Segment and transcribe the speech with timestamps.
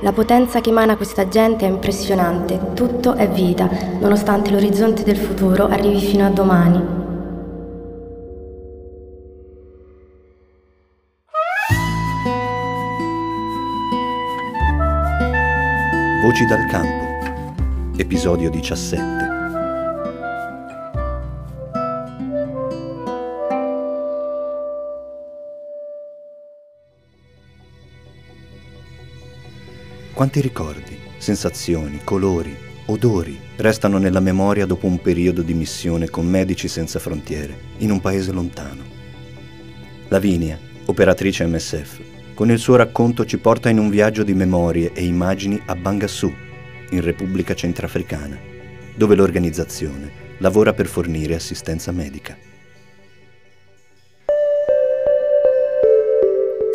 [0.00, 3.68] La potenza che emana questa gente è impressionante, tutto è vita,
[3.98, 6.84] nonostante l'orizzonte del futuro arrivi fino a domani.
[16.22, 19.25] Voci dal campo, episodio 17.
[30.16, 32.56] Quanti ricordi, sensazioni, colori,
[32.86, 38.00] odori restano nella memoria dopo un periodo di missione con Medici Senza Frontiere in un
[38.00, 38.82] paese lontano.
[40.08, 42.00] Lavinia, operatrice MSF,
[42.32, 46.32] con il suo racconto ci porta in un viaggio di memorie e immagini a Bangassou,
[46.92, 48.38] in Repubblica Centrafricana,
[48.94, 52.34] dove l'organizzazione lavora per fornire assistenza medica.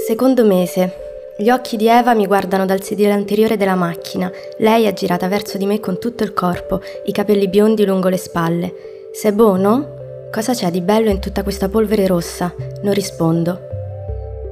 [0.05, 1.09] Secondo mese,
[1.41, 4.31] gli occhi di Eva mi guardano dal sedile anteriore della macchina.
[4.59, 8.17] Lei è girata verso di me con tutto il corpo, i capelli biondi lungo le
[8.17, 8.73] spalle.
[9.11, 10.27] C'est buono?
[10.31, 12.53] Cosa c'è di bello in tutta questa polvere rossa?
[12.83, 13.59] Non rispondo.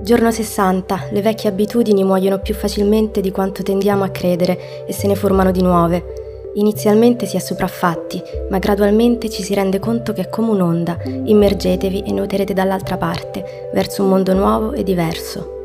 [0.01, 5.05] Giorno 60, le vecchie abitudini muoiono più facilmente di quanto tendiamo a credere e se
[5.05, 6.51] ne formano di nuove.
[6.55, 10.97] Inizialmente si è sopraffatti, ma gradualmente ci si rende conto che è come un'onda.
[11.03, 15.57] Immergetevi e nuoterete dall'altra parte, verso un mondo nuovo e diverso.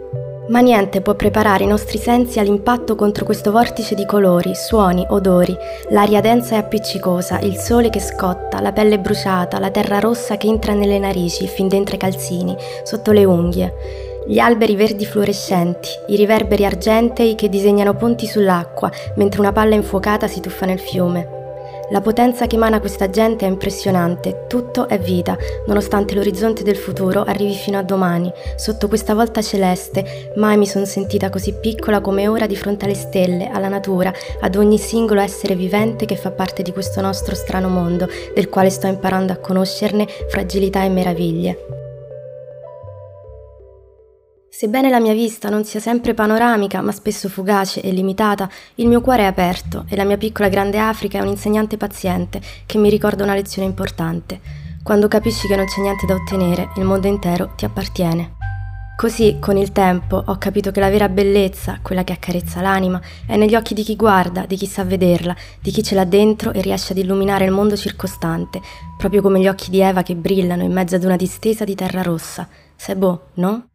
[0.46, 5.56] Ma niente può preparare i nostri sensi all'impatto contro questo vortice di colori, suoni, odori,
[5.88, 10.46] l'aria densa e appiccicosa, il sole che scotta, la pelle bruciata, la terra rossa che
[10.46, 13.72] entra nelle narici, fin dentro i calzini, sotto le unghie,
[14.26, 20.26] gli alberi verdi fluorescenti, i riverberi argentei che disegnano ponti sull'acqua mentre una palla infuocata
[20.26, 21.43] si tuffa nel fiume.
[21.90, 27.24] La potenza che emana questa gente è impressionante, tutto è vita, nonostante l'orizzonte del futuro
[27.24, 28.32] arrivi fino a domani.
[28.56, 32.94] Sotto questa volta celeste, mai mi sono sentita così piccola come ora di fronte alle
[32.94, 37.68] stelle, alla natura, ad ogni singolo essere vivente che fa parte di questo nostro strano
[37.68, 41.83] mondo, del quale sto imparando a conoscerne fragilità e meraviglie.
[44.56, 49.00] Sebbene la mia vista non sia sempre panoramica, ma spesso fugace e limitata, il mio
[49.00, 52.88] cuore è aperto e la mia piccola grande Africa è un insegnante paziente che mi
[52.88, 54.40] ricorda una lezione importante.
[54.84, 58.36] Quando capisci che non c'è niente da ottenere, il mondo intero ti appartiene.
[58.96, 63.36] Così, con il tempo, ho capito che la vera bellezza, quella che accarezza l'anima, è
[63.36, 66.60] negli occhi di chi guarda, di chi sa vederla, di chi ce l'ha dentro e
[66.60, 68.60] riesce ad illuminare il mondo circostante,
[68.96, 72.02] proprio come gli occhi di Eva che brillano in mezzo ad una distesa di terra
[72.02, 72.46] rossa.
[72.76, 73.66] C'est beau, no?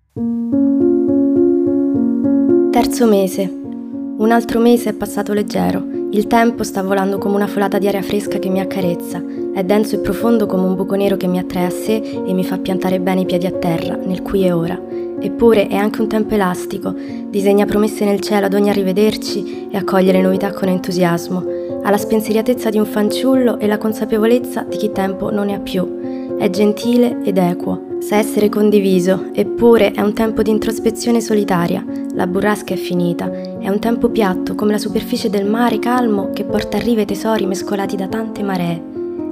[2.82, 3.42] Terzo mese.
[3.42, 5.86] Un altro mese è passato leggero.
[6.12, 9.22] Il tempo sta volando come una folata di aria fresca che mi accarezza.
[9.54, 11.96] È denso e profondo come un buco nero che mi attrae a sé
[12.26, 14.80] e mi fa piantare bene i piedi a terra, nel qui e ora.
[15.20, 16.96] Eppure è anche un tempo elastico.
[17.28, 21.44] Disegna promesse nel cielo ad ogni arrivederci e accoglie le novità con entusiasmo.
[21.84, 25.60] Ha la spensieratezza di un fanciullo e la consapevolezza di chi tempo non ne ha
[25.60, 26.38] più.
[26.38, 31.86] È gentile ed equo sa essere condiviso, eppure è un tempo di introspezione solitaria.
[32.14, 33.30] La burrasca è finita,
[33.60, 37.06] è un tempo piatto come la superficie del mare calmo che porta a riva i
[37.06, 38.82] tesori mescolati da tante maree.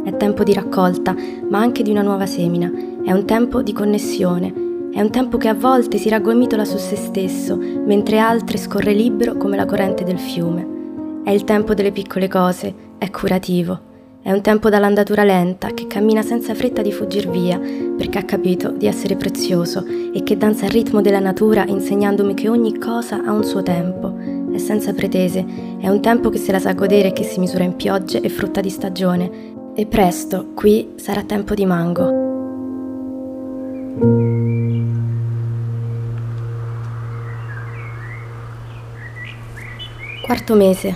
[0.04, 1.16] È tempo di raccolta,
[1.50, 2.72] ma anche di una nuova semina.
[3.04, 4.54] È un tempo di connessione.
[4.92, 9.36] È un tempo che a volte si raggomitola su se stesso, mentre altre scorre libero
[9.38, 10.76] come la corrente del fiume.
[11.24, 13.96] È il tempo delle piccole cose, è curativo.
[14.28, 18.72] È un tempo dall'andatura lenta che cammina senza fretta di fuggir via, perché ha capito
[18.72, 23.32] di essere prezioso e che danza al ritmo della natura insegnandomi che ogni cosa ha
[23.32, 24.18] un suo tempo.
[24.52, 25.46] È senza pretese,
[25.80, 28.28] è un tempo che se la sa godere e che si misura in piogge e
[28.28, 29.32] frutta di stagione.
[29.74, 32.26] E presto, qui, sarà tempo di mango.
[40.22, 40.96] Quarto mese.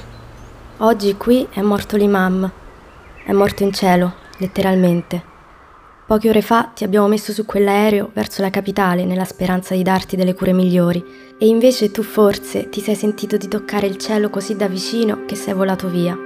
[0.79, 2.59] Oggi qui è morto l'imam
[3.23, 5.29] è morto in cielo, letteralmente.
[6.05, 10.15] Poche ore fa ti abbiamo messo su quell'aereo verso la capitale nella speranza di darti
[10.15, 11.03] delle cure migliori
[11.37, 15.35] e invece tu forse ti sei sentito di toccare il cielo così da vicino che
[15.35, 16.17] sei volato via.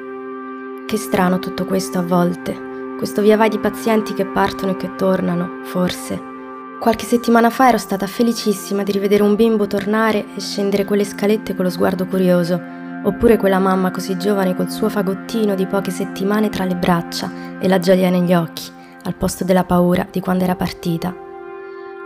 [0.88, 4.95] Che strano tutto questo a volte, questo via vai di pazienti che partono e che
[4.95, 6.33] tornano, forse.
[6.80, 11.56] Qualche settimana fa ero stata felicissima di rivedere un bimbo tornare e scendere quelle scalette
[11.56, 16.50] con lo sguardo curioso oppure quella mamma così giovane col suo fagottino di poche settimane
[16.50, 18.69] tra le braccia e la gioia negli occhi,
[19.04, 21.24] al posto della paura di quando era partita.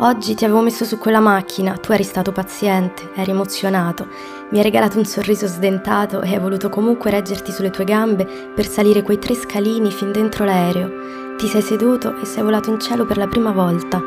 [0.01, 4.07] Oggi ti avevo messo su quella macchina, tu eri stato paziente, eri emozionato,
[4.51, 8.25] mi hai regalato un sorriso sdentato e hai voluto comunque reggerti sulle tue gambe
[8.56, 11.36] per salire quei tre scalini fin dentro l'aereo.
[11.38, 14.01] Ti sei seduto e sei volato in cielo per la prima volta.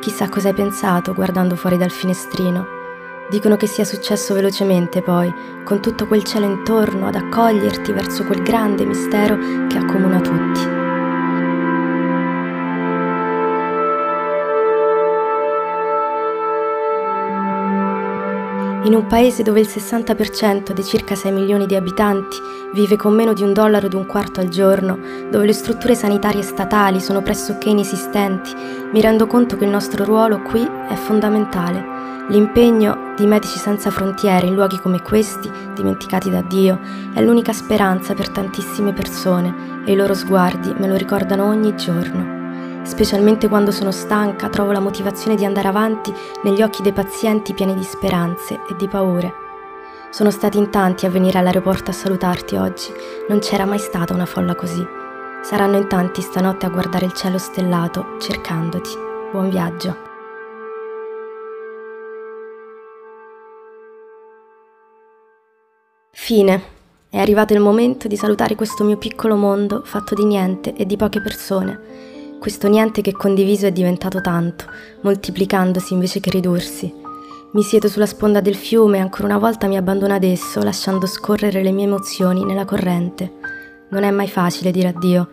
[0.00, 2.77] Chissà cosa hai pensato guardando fuori dal finestrino.
[3.28, 5.32] Dicono che sia successo velocemente poi,
[5.64, 10.77] con tutto quel cielo intorno ad accoglierti verso quel grande mistero che accomuna tutti.
[18.84, 22.36] In un paese dove il 60% dei circa 6 milioni di abitanti
[22.72, 24.98] vive con meno di un dollaro ed un quarto al giorno,
[25.30, 28.52] dove le strutture sanitarie statali sono pressoché inesistenti,
[28.92, 31.96] mi rendo conto che il nostro ruolo qui è fondamentale.
[32.28, 36.78] L'impegno di Medici Senza Frontiere in luoghi come questi, dimenticati da Dio,
[37.12, 42.37] è l'unica speranza per tantissime persone e i loro sguardi me lo ricordano ogni giorno.
[42.88, 46.12] Specialmente quando sono stanca, trovo la motivazione di andare avanti
[46.42, 49.32] negli occhi dei pazienti pieni di speranze e di paure.
[50.10, 52.90] Sono stati in tanti a venire all'aeroporto a salutarti oggi,
[53.28, 54.84] non c'era mai stata una folla così.
[55.42, 58.90] Saranno in tanti stanotte a guardare il cielo stellato, cercandoti.
[59.32, 59.96] Buon viaggio.
[66.10, 66.62] Fine.
[67.10, 70.96] È arrivato il momento di salutare questo mio piccolo mondo fatto di niente e di
[70.96, 72.06] poche persone
[72.38, 74.64] questo niente che condiviso è diventato tanto,
[75.02, 76.92] moltiplicandosi invece che ridursi.
[77.50, 81.06] Mi siedo sulla sponda del fiume e ancora una volta mi abbandono ad esso, lasciando
[81.06, 83.32] scorrere le mie emozioni nella corrente.
[83.90, 85.30] Non è mai facile dire addio.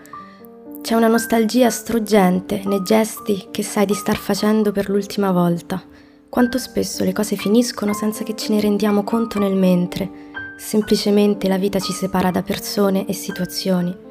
[0.81, 5.83] C'è una nostalgia struggente nei gesti che sai di star facendo per l'ultima volta.
[6.29, 10.09] Quanto spesso le cose finiscono senza che ce ne rendiamo conto nel mentre.
[10.57, 14.04] Semplicemente la vita ci separa da persone e situazioni.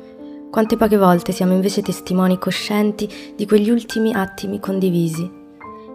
[0.55, 5.29] Quante poche volte siamo invece testimoni coscienti di quegli ultimi attimi condivisi.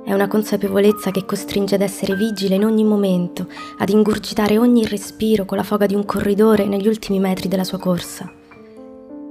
[0.04, 3.48] È una consapevolezza che costringe ad essere vigile in ogni momento,
[3.78, 7.78] ad ingurgitare ogni respiro con la foga di un corridore negli ultimi metri della sua
[7.78, 8.30] corsa.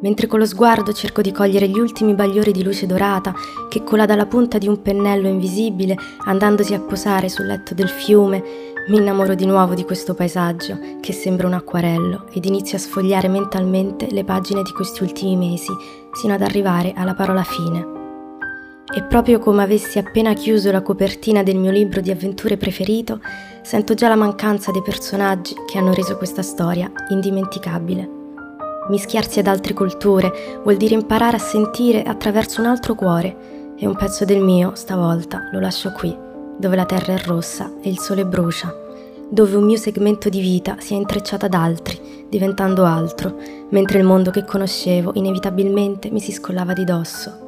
[0.01, 3.35] Mentre con lo sguardo cerco di cogliere gli ultimi bagliori di luce dorata
[3.69, 8.68] che cola dalla punta di un pennello invisibile andandosi a posare sul letto del fiume,
[8.89, 13.29] mi innamoro di nuovo di questo paesaggio che sembra un acquarello ed inizio a sfogliare
[13.29, 15.71] mentalmente le pagine di questi ultimi mesi
[16.13, 17.97] sino ad arrivare alla parola fine.
[18.95, 23.21] E proprio come avessi appena chiuso la copertina del mio libro di avventure preferito,
[23.61, 28.09] sento già la mancanza dei personaggi che hanno reso questa storia indimenticabile.
[28.89, 33.95] Mischiarsi ad altre culture vuol dire imparare a sentire attraverso un altro cuore e un
[33.95, 36.28] pezzo del mio, stavolta, lo lascio qui
[36.59, 38.75] dove la terra è rossa e il sole brucia,
[39.31, 43.37] dove un mio segmento di vita si è intrecciato ad altri, diventando altro,
[43.71, 47.47] mentre il mondo che conoscevo inevitabilmente mi si scollava di dosso.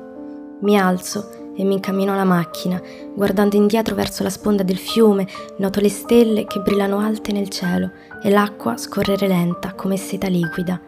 [0.61, 2.81] Mi alzo e mi incammino alla macchina,
[3.15, 5.27] guardando indietro verso la sponda del fiume,
[5.57, 7.91] noto le stelle che brillano alte nel cielo
[8.23, 10.81] e l'acqua scorrere lenta come seta liquida.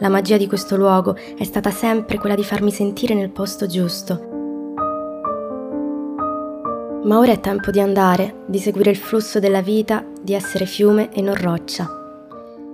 [0.00, 4.37] La magia di questo luogo è stata sempre quella di farmi sentire nel posto giusto,
[7.04, 11.12] ma ora è tempo di andare, di seguire il flusso della vita, di essere fiume
[11.12, 11.88] e non roccia.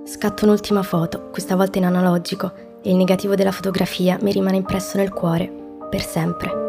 [0.04, 4.98] Scatto un'ultima foto, questa volta in analogico, e il negativo della fotografia mi rimane impresso
[4.98, 5.50] nel cuore,
[5.88, 6.63] per sempre.